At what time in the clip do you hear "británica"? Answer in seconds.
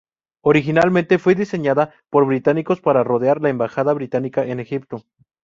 3.93-4.43